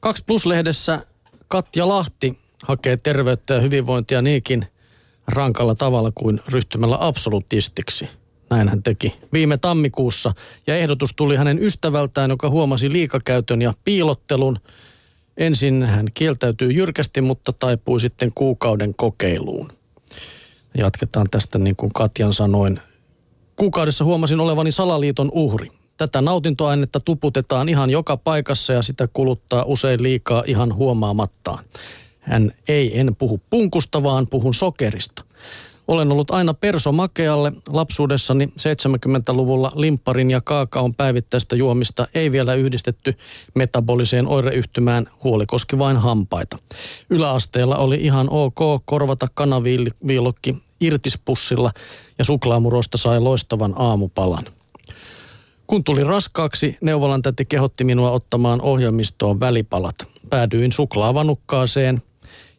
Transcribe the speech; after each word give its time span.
Kaksi 0.00 0.24
Plus-lehdessä 0.26 1.06
Katja 1.48 1.88
Lahti 1.88 2.38
hakee 2.62 2.96
terveyttä 2.96 3.54
ja 3.54 3.60
hyvinvointia 3.60 4.22
niinkin 4.22 4.66
rankalla 5.28 5.74
tavalla 5.74 6.12
kuin 6.14 6.40
ryhtymällä 6.48 6.96
absolutistiksi. 7.00 8.08
Näin 8.50 8.68
hän 8.68 8.82
teki 8.82 9.18
viime 9.32 9.56
tammikuussa 9.56 10.32
ja 10.66 10.76
ehdotus 10.76 11.10
tuli 11.16 11.36
hänen 11.36 11.62
ystävältään, 11.62 12.30
joka 12.30 12.50
huomasi 12.50 12.92
liikakäytön 12.92 13.62
ja 13.62 13.74
piilottelun. 13.84 14.58
Ensin 15.36 15.82
hän 15.82 16.06
kieltäytyy 16.14 16.70
jyrkästi, 16.72 17.20
mutta 17.20 17.52
taipui 17.52 18.00
sitten 18.00 18.32
kuukauden 18.34 18.94
kokeiluun. 18.94 19.72
Jatketaan 20.78 21.26
tästä 21.30 21.58
niin 21.58 21.76
kuin 21.76 21.92
Katjan 21.92 22.32
sanoin. 22.32 22.80
Kuukaudessa 23.56 24.04
huomasin 24.04 24.40
olevani 24.40 24.72
salaliiton 24.72 25.30
uhri. 25.32 25.79
Tätä 26.00 26.20
nautintoainetta 26.20 27.00
tuputetaan 27.00 27.68
ihan 27.68 27.90
joka 27.90 28.16
paikassa 28.16 28.72
ja 28.72 28.82
sitä 28.82 29.08
kuluttaa 29.12 29.64
usein 29.64 30.02
liikaa 30.02 30.42
ihan 30.46 30.74
huomaamattaan. 30.74 31.64
Hän 32.20 32.52
ei, 32.68 33.00
en 33.00 33.16
puhu 33.16 33.40
punkusta, 33.50 34.02
vaan 34.02 34.26
puhun 34.26 34.54
sokerista. 34.54 35.24
Olen 35.88 36.12
ollut 36.12 36.30
aina 36.30 36.54
perso 36.54 36.92
makealle. 36.92 37.52
Lapsuudessani 37.68 38.46
70-luvulla 38.46 39.72
limpparin 39.74 40.30
ja 40.30 40.40
kaakaon 40.40 40.94
päivittäistä 40.94 41.56
juomista 41.56 42.08
ei 42.14 42.32
vielä 42.32 42.54
yhdistetty 42.54 43.14
metaboliseen 43.54 44.28
oireyhtymään. 44.28 45.06
Huoli 45.24 45.46
koski 45.46 45.78
vain 45.78 45.96
hampaita. 45.96 46.58
Yläasteella 47.10 47.76
oli 47.76 47.96
ihan 47.96 48.28
ok 48.30 48.82
korvata 48.84 49.28
kanaviilokki 49.34 50.56
irtispussilla 50.80 51.72
ja 52.18 52.24
suklaamurosta 52.24 52.98
sai 52.98 53.20
loistavan 53.20 53.74
aamupalan. 53.76 54.44
Kun 55.70 55.84
tuli 55.84 56.04
raskaaksi, 56.04 56.76
neuvolan 56.80 57.22
täti 57.22 57.44
kehotti 57.44 57.84
minua 57.84 58.10
ottamaan 58.10 58.60
ohjelmistoon 58.60 59.40
välipalat. 59.40 59.94
Päädyin 60.30 60.72
suklaavanukkaaseen. 60.72 62.02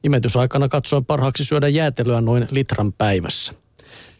Imetysaikana 0.04 0.70
katsoin 0.70 1.06
parhaaksi 1.06 1.46
syödä 1.46 1.68
jäätelöä 1.68 2.22
noin 2.22 2.48
litran 2.52 2.94
päivässä. 2.94 3.54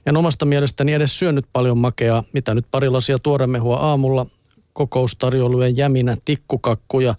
En 0.06 0.18
omasta 0.18 0.46
mielestäni 0.46 0.94
edes 0.94 1.20
syönyt 1.20 1.46
paljon 1.54 1.78
makeaa, 1.78 2.24
mitä 2.34 2.54
nyt 2.54 2.66
pari 2.72 2.90
lasia 2.90 3.20
tuoremehua 3.20 3.78
aamulla, 3.78 4.26
kokoustarjoilujen 4.74 5.78
jäminä, 5.78 6.18
tikkukakkuja 6.26 7.16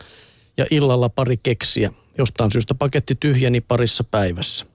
ja 0.57 0.67
illalla 0.71 1.09
pari 1.09 1.37
keksiä. 1.43 1.93
Jostain 2.19 2.51
syystä 2.51 2.75
paketti 2.75 3.15
tyhjeni 3.21 3.61
parissa 3.61 4.05
päivässä. 4.05 4.67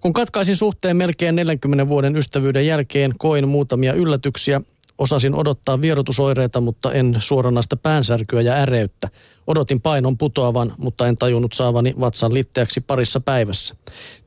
Kun 0.00 0.12
katkaisin 0.12 0.56
suhteen 0.56 0.96
melkein 0.96 1.36
40 1.36 1.88
vuoden 1.88 2.16
ystävyyden 2.16 2.66
jälkeen, 2.66 3.14
koin 3.18 3.48
muutamia 3.48 3.92
yllätyksiä 3.92 4.60
Osasin 4.98 5.34
odottaa 5.34 5.80
vierotusoireita, 5.80 6.60
mutta 6.60 6.92
en 6.92 7.16
suoranaista 7.18 7.76
päänsärkyä 7.76 8.40
ja 8.40 8.54
äreyttä. 8.54 9.08
Odotin 9.46 9.80
painon 9.80 10.18
putoavan, 10.18 10.74
mutta 10.78 11.08
en 11.08 11.16
tajunnut 11.16 11.52
saavani 11.52 11.94
vatsan 12.00 12.34
litteäksi 12.34 12.80
parissa 12.80 13.20
päivässä. 13.20 13.74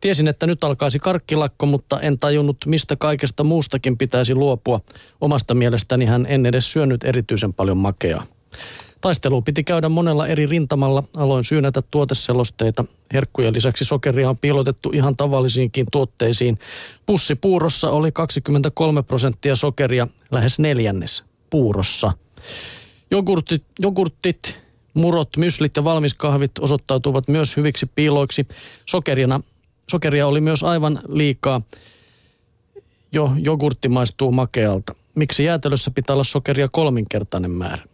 Tiesin, 0.02 0.27
että 0.27 0.47
nyt 0.47 0.64
alkaisi 0.64 0.99
karkkilakko, 0.99 1.66
mutta 1.66 1.99
en 1.99 2.19
tajunnut, 2.19 2.58
mistä 2.66 2.95
kaikesta 2.95 3.44
muustakin 3.44 3.97
pitäisi 3.97 4.36
luopua. 4.36 4.80
Omasta 5.22 5.53
mielestäni 5.53 6.05
hän 6.05 6.25
en 6.30 6.45
edes 6.45 6.72
syönyt 6.72 7.03
erityisen 7.03 7.53
paljon 7.53 7.77
makeaa. 7.77 8.23
Taistelu 9.02 9.42
piti 9.42 9.64
käydä 9.64 9.90
monella 9.90 10.28
eri 10.28 10.46
rintamalla. 10.46 11.04
Aloin 11.18 11.46
syynätä 11.46 11.82
tuoteselosteita. 11.92 12.86
Herkkujen 13.14 13.54
lisäksi 13.54 13.86
sokeria 13.86 14.30
on 14.30 14.38
piilotettu 14.38 14.92
ihan 14.94 15.16
tavallisiinkin 15.16 15.86
tuotteisiin. 15.92 16.60
Pussi 17.06 17.36
puurossa 17.36 17.90
oli 17.90 18.12
23 18.12 19.04
prosenttia 19.04 19.56
sokeria, 19.56 20.08
lähes 20.32 20.60
neljännes 20.60 21.24
puurossa. 21.50 22.14
Jogurtit, 23.12 23.64
jogurtit 23.80 24.60
murot, 24.94 25.30
myslit 25.38 25.76
ja 25.76 25.84
valmiskahvit 25.84 26.52
osoittautuvat 26.60 27.28
myös 27.28 27.58
hyviksi 27.58 27.86
piiloiksi. 27.96 28.48
Sokerina, 28.86 29.42
sokeria 29.92 30.28
oli 30.28 30.42
myös 30.42 30.64
aivan 30.64 31.00
liikaa. 31.08 31.62
Jo 33.14 33.32
jogurtti 33.44 33.90
maistuu 33.90 34.32
makealta. 34.32 34.95
Miksi 35.16 35.44
jäätelössä 35.44 35.92
pitää 35.92 36.14
olla 36.14 36.23
sokeria 36.23 36.70
kolminkertainen 36.72 37.52
määrä? 37.52 37.91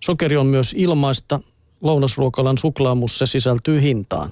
Sokeri 0.00 0.36
on 0.36 0.46
myös 0.46 0.74
ilmaista. 0.78 1.40
Lounasruokalan 1.80 2.58
suklaamusse 2.58 3.26
sisältyy 3.26 3.82
hintaan. 3.82 4.30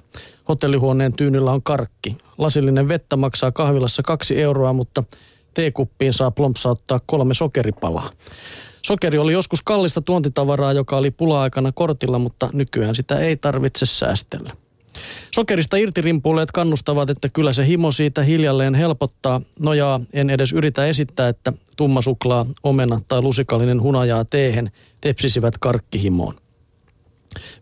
Hotellihuoneen 0.49 1.13
tyynillä 1.13 1.53
on 1.53 1.63
karkki. 1.63 2.17
Lasillinen 2.39 2.89
vettä 2.89 3.17
maksaa 3.17 3.53
kahvilassa 3.53 4.03
kaksi 4.03 4.41
euroa, 4.41 4.73
mutta 4.73 5.05
teekuppiin 5.55 6.13
saa 6.13 6.31
plompsauttaa 6.31 7.01
kolme 7.07 7.35
sokeripalaa. 7.35 8.11
Sokeri 8.83 9.19
oli 9.19 9.33
joskus 9.33 9.63
kallista 9.63 10.01
tuontitavaraa, 10.01 10.73
joka 10.73 10.97
oli 10.97 11.11
pula-aikana 11.11 11.73
kortilla, 11.73 12.19
mutta 12.19 12.51
nykyään 12.53 12.95
sitä 12.95 13.19
ei 13.19 13.37
tarvitse 13.37 13.87
säästellä. 13.87 14.51
Sokerista 15.35 15.77
irtirimpuuleet 15.77 16.53
kannustavat, 16.53 17.11
että 17.11 17.29
kyllä 17.29 17.53
se 17.53 17.67
himo 17.67 17.93
siitä 17.93 18.23
hiljalleen 18.23 18.75
helpottaa. 18.75 19.41
Nojaa, 19.59 20.01
en 20.13 20.31
edes 20.31 20.53
yritä 20.53 20.87
esittää, 20.87 21.29
että 21.29 21.53
tumma 21.77 22.03
suklaa, 22.03 22.47
omena 22.63 23.01
tai 23.09 23.23
lusikallinen 23.23 23.83
hunajaa 23.83 24.25
teehen 24.25 24.71
tepsisivät 25.01 25.59
karkkihimoon. 25.59 26.35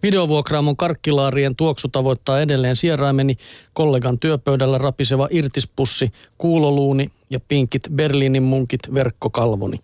Videovuokraamon 0.02 0.76
karkkilaarien 0.76 1.56
tuoksu 1.56 1.88
tavoittaa 1.88 2.41
edelleen 2.41 2.76
sieraimeni, 2.76 3.36
kollegan 3.72 4.19
työpöydällä 4.19 4.78
rapiseva 4.78 5.28
irtispussi, 5.30 6.12
kuuloluuni 6.38 7.10
ja 7.30 7.41
pinkit 7.41 7.82
Berliinin 7.94 8.42
munkit 8.42 8.80
verkkokalvoni. 8.94 9.80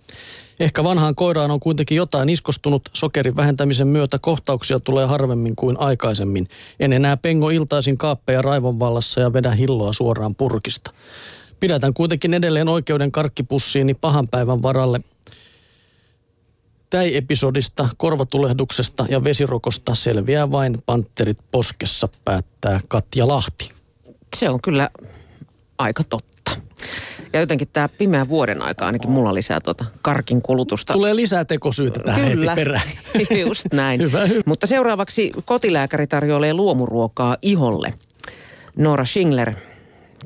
Ehkä 0.62 0.84
vanhaan 0.84 1.14
koiraan 1.14 1.50
on 1.50 1.60
kuitenkin 1.60 1.96
jotain 1.96 2.28
iskostunut. 2.28 2.82
Sokerin 2.92 3.36
vähentämisen 3.36 3.88
myötä 3.88 4.18
kohtauksia 4.18 4.80
tulee 4.80 5.06
harvemmin 5.06 5.56
kuin 5.56 5.80
aikaisemmin. 5.80 6.48
En 6.80 6.92
enää 6.92 7.16
pengo 7.16 7.50
iltaisin 7.50 7.98
kaappeja 7.98 8.42
raivon 8.42 8.78
vallassa 8.78 9.20
ja 9.20 9.32
vedä 9.32 9.50
hilloa 9.50 9.92
suoraan 9.92 10.34
purkista. 10.34 10.90
Pidätän 11.60 11.94
kuitenkin 11.94 12.34
edelleen 12.34 12.68
oikeuden 12.68 13.12
karkkipussiini 13.12 13.94
pahan 13.94 14.28
päivän 14.28 14.62
varalle. 14.62 15.00
Täi-episodista, 16.90 17.88
korvatulehduksesta 17.96 19.06
ja 19.10 19.24
vesirokosta 19.24 19.94
selviää 19.94 20.50
vain 20.50 20.82
panterit 20.86 21.38
poskessa, 21.50 22.08
päättää 22.24 22.80
Katja 22.88 23.28
Lahti. 23.28 23.70
Se 24.36 24.50
on 24.50 24.60
kyllä 24.60 24.90
aika 25.78 26.04
totta. 26.04 26.41
Ja 27.32 27.41
jotenkin 27.41 27.69
tämä 27.72 27.88
pimeä 27.88 28.28
vuoden 28.28 28.62
aika 28.62 28.87
ainakin 28.87 29.10
mulla 29.10 29.34
lisää 29.34 29.60
tuota 29.60 29.84
karkin 30.03 30.43
kulutusta. 30.43 30.93
Tulee 30.93 31.16
lisää 31.16 31.44
tekosyitä 31.44 32.00
tähän 32.00 32.31
Kyllä. 32.31 32.50
heti 32.50 32.60
perään. 32.60 32.91
Just 33.47 33.66
näin. 33.72 34.00
Hyvä, 34.00 34.26
hyvä. 34.26 34.43
Mutta 34.47 34.66
seuraavaksi 34.66 35.32
kotilääkäri 35.44 36.06
tarjoilee 36.06 36.54
luomuruokaa 36.54 37.37
iholle. 37.42 37.94
Nora 38.76 39.04
Schingler 39.04 39.54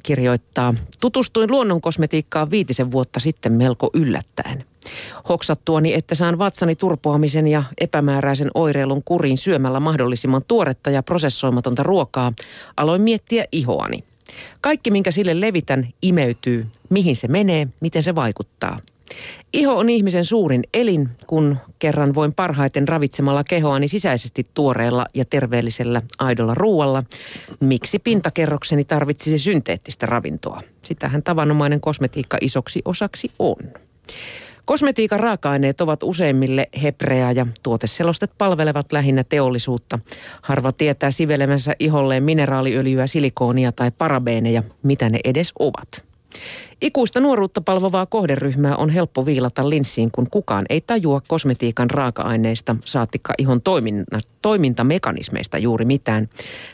kirjoittaa, 0.02 0.74
tutustuin 1.00 1.50
luonnonkosmetiikkaan 1.50 2.50
viitisen 2.50 2.90
vuotta 2.90 3.20
sitten 3.20 3.52
melko 3.52 3.90
yllättäen. 3.94 4.64
Hoksattuani, 5.28 5.94
että 5.94 6.14
saan 6.14 6.38
vatsani 6.38 6.76
turpoamisen 6.76 7.46
ja 7.46 7.62
epämääräisen 7.80 8.50
oireilun 8.54 9.02
kuriin 9.04 9.38
syömällä 9.38 9.80
mahdollisimman 9.80 10.42
tuoretta 10.48 10.90
ja 10.90 11.02
prosessoimatonta 11.02 11.82
ruokaa, 11.82 12.32
aloin 12.76 13.02
miettiä 13.02 13.44
ihoani– 13.52 14.04
kaikki, 14.60 14.90
minkä 14.90 15.10
sille 15.10 15.40
levitän, 15.40 15.88
imeytyy. 16.02 16.66
Mihin 16.90 17.16
se 17.16 17.28
menee, 17.28 17.68
miten 17.80 18.02
se 18.02 18.14
vaikuttaa. 18.14 18.78
Iho 19.52 19.78
on 19.78 19.88
ihmisen 19.90 20.24
suurin 20.24 20.62
elin, 20.74 21.08
kun 21.26 21.56
kerran 21.78 22.14
voin 22.14 22.34
parhaiten 22.34 22.88
ravitsemalla 22.88 23.44
kehoani 23.44 23.88
sisäisesti 23.88 24.46
tuoreella 24.54 25.06
ja 25.14 25.24
terveellisellä 25.24 26.02
aidolla 26.18 26.54
ruualla. 26.54 27.02
Miksi 27.60 27.98
pintakerrokseni 27.98 28.84
tarvitsisi 28.84 29.38
synteettistä 29.38 30.06
ravintoa? 30.06 30.60
Sitähän 30.82 31.22
tavanomainen 31.22 31.80
kosmetiikka 31.80 32.38
isoksi 32.40 32.82
osaksi 32.84 33.28
on. 33.38 33.56
Kosmetiikan 34.66 35.20
raaka-aineet 35.20 35.80
ovat 35.80 36.02
useimmille 36.02 36.68
hebreaa 36.82 37.32
ja 37.32 37.46
tuoteselostet 37.62 38.30
palvelevat 38.38 38.92
lähinnä 38.92 39.24
teollisuutta. 39.24 39.98
Harva 40.42 40.72
tietää 40.72 41.10
sivelemänsä 41.10 41.74
iholleen 41.78 42.22
mineraaliöljyä, 42.22 43.06
silikoonia 43.06 43.72
tai 43.72 43.90
parabeeneja, 43.90 44.62
mitä 44.82 45.08
ne 45.08 45.20
edes 45.24 45.52
ovat. 45.58 46.04
Ikuista 46.82 47.20
nuoruutta 47.20 47.60
palvovaa 47.60 48.06
kohderyhmää 48.06 48.76
on 48.76 48.90
helppo 48.90 49.26
viilata 49.26 49.70
linssiin, 49.70 50.10
kun 50.10 50.30
kukaan 50.30 50.66
ei 50.70 50.80
tajua 50.80 51.20
kosmetiikan 51.28 51.90
raaka-aineista, 51.90 52.76
saatikka 52.84 53.34
ihon 53.38 53.62
toiminta, 53.62 54.18
toimintamekanismeista 54.42 55.58
juuri 55.58 55.84
mitään. 55.84 56.28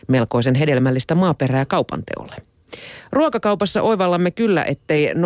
Melkoisen 0.09 0.55
hedelmällistä 0.55 1.15
maaperää 1.15 1.65
kaupanteolle. 1.65 2.52
Ruokakaupassa 3.13 3.83
oivallamme 3.83 4.31
kyllä, 4.31 4.65
ettei 4.65 5.13
0,7 5.13 5.19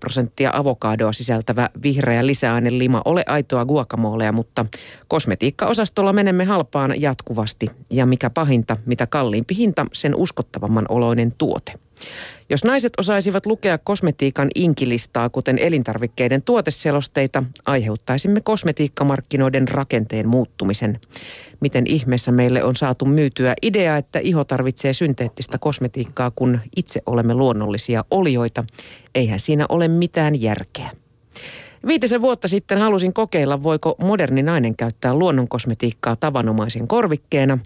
prosenttia 0.00 0.50
avokadoa 0.54 1.12
sisältävä 1.12 1.70
vihreä 1.82 2.26
lisäainelima 2.26 3.02
ole 3.04 3.22
aitoa 3.26 3.64
guacamolea, 3.64 4.32
mutta 4.32 4.66
kosmetiikkaosastolla 5.08 6.12
menemme 6.12 6.44
halpaan 6.44 7.00
jatkuvasti. 7.00 7.66
Ja 7.90 8.06
mikä 8.06 8.30
pahinta, 8.30 8.76
mitä 8.86 9.06
kalliimpi 9.06 9.56
hinta, 9.56 9.86
sen 9.92 10.14
uskottavamman 10.14 10.86
oloinen 10.88 11.32
tuote. 11.38 11.72
Jos 12.50 12.64
naiset 12.64 12.92
osaisivat 12.98 13.46
lukea 13.46 13.78
kosmetiikan 13.78 14.48
inkilistaa, 14.54 15.28
kuten 15.28 15.58
elintarvikkeiden 15.58 16.42
tuoteselosteita, 16.42 17.42
aiheuttaisimme 17.66 18.40
kosmetiikkamarkkinoiden 18.40 19.68
rakenteen 19.68 20.28
muuttumisen. 20.28 21.00
Miten 21.60 21.86
ihmeessä 21.86 22.32
meille 22.32 22.64
on 22.64 22.76
saatu 22.76 23.04
myytyä 23.04 23.54
idea, 23.62 23.96
että 23.96 24.18
iho 24.18 24.44
tarvitsee 24.44 24.92
synteettistä 24.92 25.58
kosmetiikkaa, 25.58 26.30
kun 26.30 26.60
itse 26.76 27.02
olemme 27.06 27.34
luonnollisia 27.34 28.04
olioita? 28.10 28.64
Eihän 29.14 29.40
siinä 29.40 29.66
ole 29.68 29.88
mitään 29.88 30.42
järkeä. 30.42 30.90
Viitisen 31.86 32.22
vuotta 32.22 32.48
sitten 32.48 32.78
halusin 32.78 33.12
kokeilla, 33.12 33.62
voiko 33.62 33.94
moderni 33.98 34.42
nainen 34.42 34.76
käyttää 34.76 35.14
luonnonkosmetiikkaa 35.14 36.16
tavanomaisen 36.16 36.88
korvikkeena. 36.88 37.58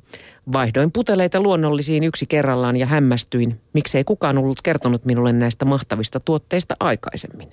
Vaihdoin 0.52 0.92
puteleita 0.92 1.40
luonnollisiin 1.40 2.04
yksi 2.04 2.26
kerrallaan 2.26 2.76
ja 2.76 2.86
hämmästyin, 2.86 3.60
miksei 3.72 4.04
kukaan 4.04 4.38
ollut 4.38 4.62
kertonut 4.62 5.04
minulle 5.04 5.32
näistä 5.32 5.64
mahtavista 5.64 6.20
tuotteista 6.20 6.76
aikaisemmin. 6.80 7.48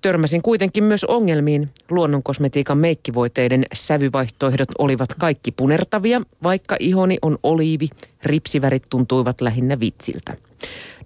Törmäsin 0.00 0.42
kuitenkin 0.42 0.84
myös 0.84 1.04
ongelmiin. 1.04 1.68
Luonnonkosmetiikan 1.90 2.78
meikkivoiteiden 2.78 3.64
sävyvaihtoehdot 3.74 4.68
olivat 4.78 5.14
kaikki 5.14 5.52
punertavia, 5.52 6.20
vaikka 6.42 6.76
ihoni 6.80 7.18
on 7.22 7.38
oliivi, 7.42 7.88
ripsivärit 8.22 8.84
tuntuivat 8.90 9.40
lähinnä 9.40 9.80
vitsiltä. 9.80 10.34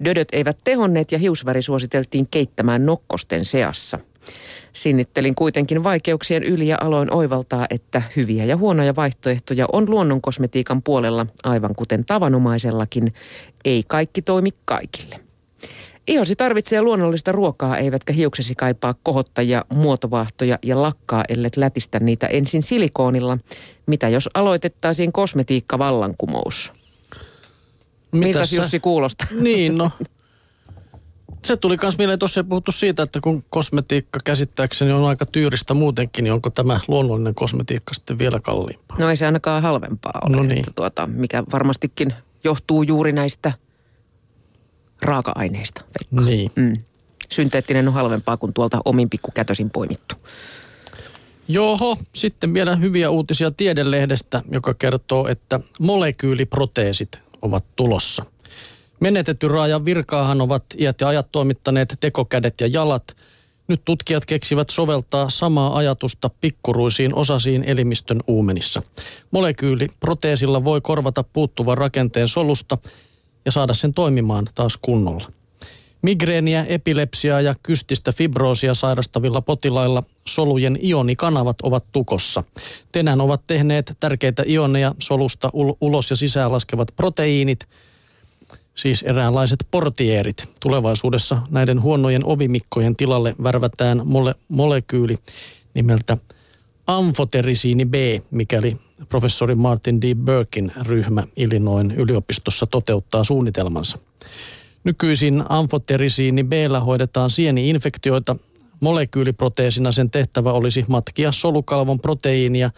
Dödöt 0.04 0.28
eivät 0.32 0.58
tehonneet 0.64 1.12
ja 1.12 1.18
hiusväri 1.18 1.62
suositeltiin 1.62 2.28
keittämään 2.30 2.86
nokkosten 2.86 3.44
seassa– 3.44 3.98
Sinnittelin 4.72 5.34
kuitenkin 5.34 5.84
vaikeuksien 5.84 6.42
yli 6.42 6.68
ja 6.68 6.78
aloin 6.80 7.12
oivaltaa, 7.12 7.66
että 7.70 8.02
hyviä 8.16 8.44
ja 8.44 8.56
huonoja 8.56 8.96
vaihtoehtoja 8.96 9.66
on 9.72 9.90
luonnonkosmetiikan 9.90 10.82
puolella, 10.82 11.26
aivan 11.44 11.74
kuten 11.74 12.04
tavanomaisellakin. 12.04 13.14
Ei 13.64 13.84
kaikki 13.86 14.22
toimi 14.22 14.50
kaikille. 14.64 15.20
Ihosi 16.06 16.36
tarvitsee 16.36 16.82
luonnollista 16.82 17.32
ruokaa, 17.32 17.78
eivätkä 17.78 18.12
hiuksesi 18.12 18.54
kaipaa 18.54 18.94
kohottajia, 19.02 19.64
muotovahtoja 19.74 20.58
ja 20.62 20.82
lakkaa, 20.82 21.24
ellet 21.28 21.56
lätistä 21.56 22.00
niitä 22.00 22.26
ensin 22.26 22.62
silikoonilla. 22.62 23.38
Mitä 23.86 24.08
jos 24.08 24.28
aloitettaisiin 24.34 25.12
kosmetiikka-vallankumous? 25.12 26.72
Miltä 28.12 28.44
Jussi 28.56 28.80
kuulostaa? 28.80 29.26
Niin, 29.40 29.78
no 29.78 29.90
se 31.44 31.56
tuli 31.56 31.78
myös 31.82 31.98
mieleen, 31.98 32.18
tuossa 32.18 32.44
puhuttu 32.44 32.72
siitä, 32.72 33.02
että 33.02 33.20
kun 33.20 33.44
kosmetiikka 33.50 34.18
käsittääkseni 34.24 34.92
on 34.92 35.08
aika 35.08 35.26
tyyristä 35.26 35.74
muutenkin, 35.74 36.24
niin 36.24 36.32
onko 36.32 36.50
tämä 36.50 36.80
luonnollinen 36.88 37.34
kosmetiikka 37.34 37.94
sitten 37.94 38.18
vielä 38.18 38.40
kalliimpaa? 38.40 38.96
No 38.98 39.10
ei 39.10 39.16
se 39.16 39.26
ainakaan 39.26 39.62
halvempaa 39.62 40.20
ole, 40.24 40.36
no 40.36 40.42
niin. 40.42 40.58
että 40.58 40.72
tuota, 40.74 41.06
mikä 41.06 41.44
varmastikin 41.52 42.14
johtuu 42.44 42.82
juuri 42.82 43.12
näistä 43.12 43.52
raaka-aineista. 45.02 45.84
Veikka. 45.84 46.30
Niin. 46.30 46.50
Mm. 46.56 46.76
Synteettinen 47.28 47.88
on 47.88 47.94
halvempaa 47.94 48.36
kuin 48.36 48.52
tuolta 48.52 48.80
omin 48.84 49.10
pikkukätösin 49.10 49.70
poimittu. 49.70 50.14
Joho, 51.48 51.98
sitten 52.14 52.54
vielä 52.54 52.76
hyviä 52.76 53.10
uutisia 53.10 53.50
Tiedelehdestä, 53.50 54.42
joka 54.50 54.74
kertoo, 54.74 55.28
että 55.28 55.60
molekyyliproteesit 55.78 57.20
ovat 57.42 57.64
tulossa. 57.76 58.24
Menetetty 59.02 59.48
raajan 59.48 59.84
virkaahan 59.84 60.40
ovat 60.40 60.64
iät 60.78 61.00
ja 61.00 61.08
ajat 61.08 61.32
toimittaneet 61.32 61.96
tekokädet 62.00 62.60
ja 62.60 62.66
jalat. 62.66 63.16
Nyt 63.68 63.82
tutkijat 63.84 64.24
keksivät 64.24 64.70
soveltaa 64.70 65.30
samaa 65.30 65.76
ajatusta 65.76 66.30
pikkuruisiin 66.40 67.14
osasiin 67.14 67.64
elimistön 67.64 68.20
uumenissa. 68.26 68.82
Molekyyliproteesilla 69.30 70.64
voi 70.64 70.80
korvata 70.80 71.24
puuttuvan 71.32 71.78
rakenteen 71.78 72.28
solusta 72.28 72.78
ja 73.44 73.52
saada 73.52 73.74
sen 73.74 73.94
toimimaan 73.94 74.46
taas 74.54 74.78
kunnolla. 74.82 75.32
Migreeniä, 76.02 76.66
epilepsiaa 76.68 77.40
ja 77.40 77.54
kystistä 77.62 78.12
fibroosia 78.12 78.74
sairastavilla 78.74 79.40
potilailla 79.40 80.02
solujen 80.28 80.78
ionikanavat 80.82 81.56
ovat 81.62 81.84
tukossa. 81.92 82.44
Tenän 82.92 83.20
ovat 83.20 83.42
tehneet 83.46 83.92
tärkeitä 84.00 84.42
ioneja 84.48 84.94
solusta 84.98 85.50
ulos 85.80 86.10
ja 86.10 86.16
sisään 86.16 86.52
laskevat 86.52 86.88
proteiinit– 86.96 87.66
siis 88.74 89.02
eräänlaiset 89.02 89.66
portierit. 89.70 90.48
Tulevaisuudessa 90.60 91.42
näiden 91.50 91.82
huonojen 91.82 92.24
ovimikkojen 92.24 92.96
tilalle 92.96 93.34
värvätään 93.42 93.98
mole- 93.98 94.34
molekyyli 94.48 95.18
nimeltä 95.74 96.16
amfoterisiini 96.86 97.84
B, 97.84 97.94
mikäli 98.30 98.76
professori 99.08 99.54
Martin 99.54 100.00
D. 100.00 100.14
Burkin 100.14 100.72
ryhmä 100.82 101.22
Illinoin 101.36 101.90
yliopistossa 101.90 102.66
toteuttaa 102.66 103.24
suunnitelmansa. 103.24 103.98
Nykyisin 104.84 105.44
amfoterisiini 105.48 106.44
B 106.44 106.52
hoidetaan 106.86 107.30
sieni-infektioita. 107.30 108.36
Molekyyliproteesina 108.80 109.92
sen 109.92 110.10
tehtävä 110.10 110.52
olisi 110.52 110.84
matkia 110.88 111.32
solukalvon 111.32 112.00
proteiinia 112.00 112.70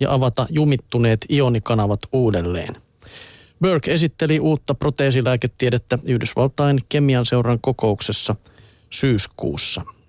ja 0.00 0.12
avata 0.12 0.46
jumittuneet 0.50 1.26
ionikanavat 1.30 2.00
uudelleen– 2.12 2.76
Burke 3.62 3.92
esitteli 3.92 4.40
uutta 4.40 4.74
proteesilääketiedettä 4.74 5.98
Yhdysvaltain 6.02 6.78
kemian 6.88 7.26
seuran 7.26 7.58
kokouksessa 7.60 8.36
syyskuussa. 8.90 9.82